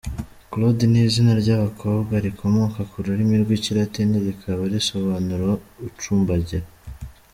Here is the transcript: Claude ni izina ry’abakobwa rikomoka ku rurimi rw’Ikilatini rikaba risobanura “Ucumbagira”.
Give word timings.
Claude 0.51 0.85
ni 0.89 0.99
izina 1.07 1.31
ry’abakobwa 1.41 2.13
rikomoka 2.25 2.79
ku 2.89 2.97
rurimi 3.05 3.35
rw’Ikilatini 3.43 4.15
rikaba 4.27 4.63
risobanura 4.73 5.45
“Ucumbagira”. 5.87 6.67